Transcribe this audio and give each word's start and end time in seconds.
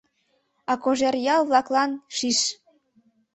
А 0.71 0.73
Кожеръял-влаклан— 0.83 1.91
шиш! 2.17 2.39